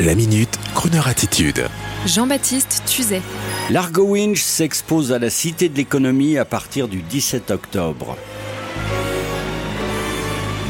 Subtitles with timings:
[0.00, 1.66] La minute, Kroneur attitude.
[2.06, 3.20] Jean-Baptiste Tuzet.
[3.68, 8.16] L'Argo Winch s'expose à la Cité de l'économie à partir du 17 octobre.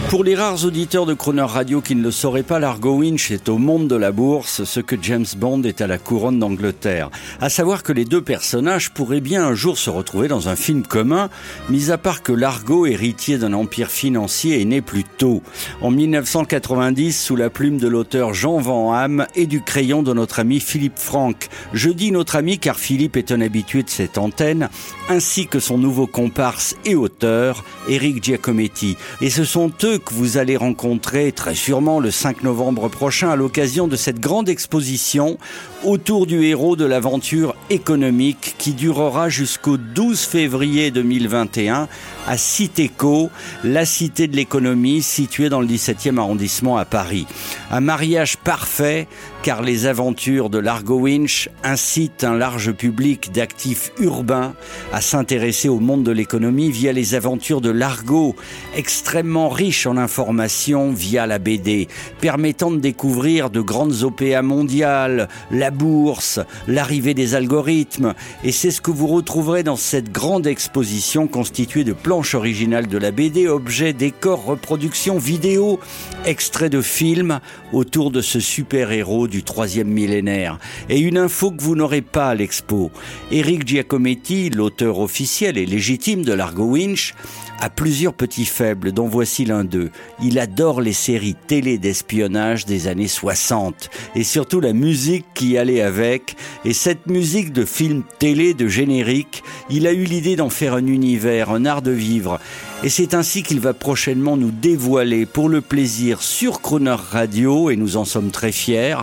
[0.08, 3.50] Pour les rares auditeurs de Croner Radio qui ne le sauraient pas, l'Argo Winch est
[3.50, 7.10] au monde de la bourse ce que James Bond est à la couronne d'Angleterre.
[7.42, 10.82] À savoir que les deux personnages pourraient bien un jour se retrouver dans un film
[10.82, 11.28] commun,
[11.68, 15.42] mis à part que l'Argo, héritier d'un empire financier, est né plus tôt.
[15.82, 20.40] En 1990, sous la plume de l'auteur Jean Van Hamme et du crayon de notre
[20.40, 21.48] ami Philippe Franck.
[21.74, 24.70] Je dis notre ami car Philippe est un habitué de cette antenne,
[25.10, 28.96] ainsi que son nouveau comparse et auteur, Eric Giacometti.
[29.20, 33.36] Et ce sont eux que vous allez rencontrer très sûrement le 5 novembre prochain à
[33.36, 35.38] l'occasion de cette grande exposition
[35.84, 41.88] autour du héros de l'aventure économique qui durera jusqu'au 12 février 2021
[42.26, 43.30] à Citéco,
[43.64, 47.26] la cité de l'économie située dans le 17e arrondissement à Paris.
[47.70, 49.08] Un mariage parfait
[49.42, 54.54] car les aventures de l'Argo Winch incitent un large public d'actifs urbains
[54.92, 58.34] à s'intéresser au monde de l'économie via les aventures de l'Argo,
[58.76, 61.88] extrêmement riche en informations via la BD,
[62.20, 68.14] permettant de découvrir de grandes OPA mondiales, la bourse, l'arrivée des algorithmes,
[68.44, 72.98] et c'est ce que vous retrouverez dans cette grande exposition constituée de planches originales de
[72.98, 75.80] la BD, objets, décors, reproductions, vidéos,
[76.24, 77.40] extraits de films
[77.72, 80.58] autour de ce super-héros du troisième millénaire.
[80.88, 82.90] Et une info que vous n'aurez pas à l'expo.
[83.30, 87.14] Eric Giacometti, l'auteur officiel et légitime de l'Argo Winch,
[87.60, 89.77] a plusieurs petits faibles, dont voici l'un d'eux.
[90.22, 95.82] Il adore les séries télé d'espionnage des années 60 et surtout la musique qui allait
[95.82, 96.36] avec.
[96.64, 100.86] Et cette musique de film télé, de générique, il a eu l'idée d'en faire un
[100.86, 102.38] univers, un art de vivre.
[102.84, 107.76] Et c'est ainsi qu'il va prochainement nous dévoiler pour le plaisir sur Croner Radio, et
[107.76, 108.98] nous en sommes très fiers,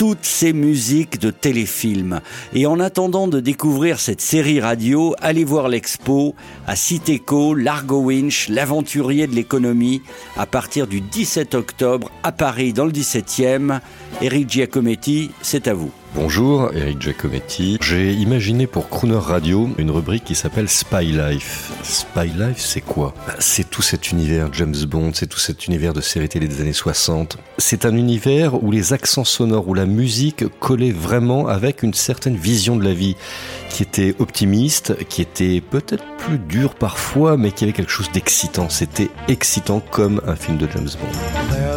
[0.00, 2.22] toutes ces musiques de téléfilms.
[2.54, 6.34] Et en attendant de découvrir cette série radio, allez voir l'expo
[6.66, 10.00] à Citéco, Largo Winch, l'aventurier de l'économie,
[10.38, 13.80] à partir du 17 octobre à Paris dans le 17e.
[14.22, 15.92] Eric Giacometti, c'est à vous.
[16.12, 17.78] Bonjour, Eric Giacometti.
[17.80, 21.70] J'ai imaginé pour Crooner Radio une rubrique qui s'appelle Spy Life.
[21.84, 23.14] Spy Life, c'est quoi?
[23.28, 26.60] Bah, C'est tout cet univers James Bond, c'est tout cet univers de séries télé des
[26.62, 27.38] années 60.
[27.58, 32.36] C'est un univers où les accents sonores, où la musique collait vraiment avec une certaine
[32.36, 33.14] vision de la vie,
[33.68, 38.68] qui était optimiste, qui était peut-être plus dur parfois, mais qui avait quelque chose d'excitant.
[38.68, 41.70] C'était excitant comme un film de James Bond.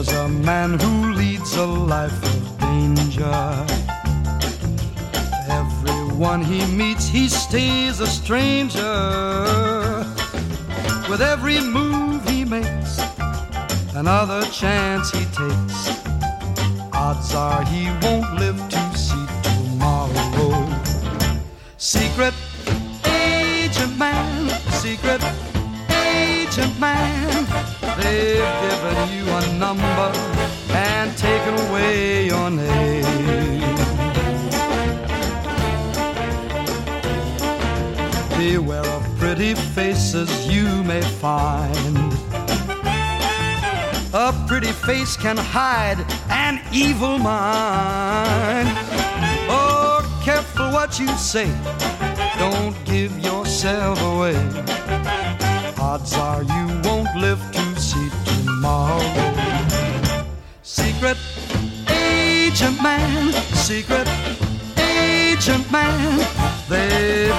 [6.23, 8.79] Everyone he meets, he stays a stranger.
[11.09, 13.01] With every move he makes,
[13.93, 15.77] another chance he takes,
[16.93, 20.65] odds are he won't live to see tomorrow.
[21.75, 22.33] Secret
[23.05, 25.21] agent man, secret
[25.91, 27.45] agent man,
[27.99, 30.09] they've given you a number
[30.71, 33.12] and taken away your name.
[38.43, 41.97] Beware of pretty faces you may find.
[44.13, 48.67] A pretty face can hide an evil mind.
[49.49, 51.49] Oh, careful what you say.
[52.37, 54.35] Don't give yourself away.
[55.79, 58.99] Odds are you won't live to see tomorrow.
[60.63, 61.17] Secret
[61.89, 64.09] agent man, secret
[64.77, 66.19] agent man,
[66.69, 67.32] a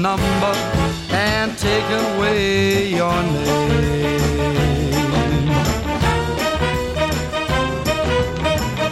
[0.00, 0.54] number
[1.10, 4.20] and take away your name.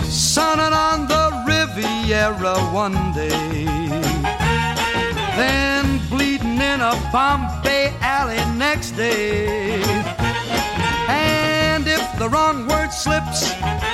[0.04, 3.64] Sunning on the Riviera one day,
[5.36, 9.80] then bleeding in a Bombay alley next day.
[11.08, 13.50] And if the wrong word slips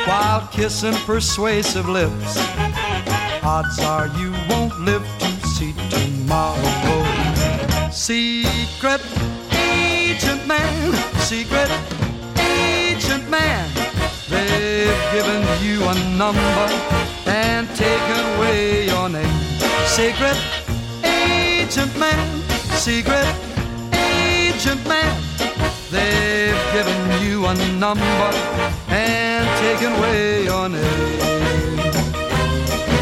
[0.09, 2.37] while kissing persuasive lips,
[3.45, 6.74] odds are you won't live to see tomorrow.
[8.05, 9.01] Secret
[9.51, 11.71] agent man, secret
[12.39, 13.67] agent man,
[14.29, 16.69] they've given you a number
[17.25, 19.41] and taken away your name.
[19.87, 20.37] Secret
[21.03, 22.43] agent man,
[22.77, 23.27] secret
[23.95, 25.23] agent man,
[25.91, 28.31] they've given you a number
[28.91, 31.81] and taken away your name.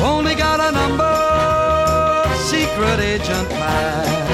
[0.01, 1.13] Only got a number,
[2.39, 4.32] secret agent man.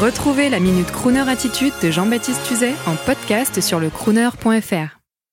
[0.00, 5.05] Retrouvez la Minute Crooner Attitude de Jean-Baptiste Tuzet en podcast sur le crooner.fr.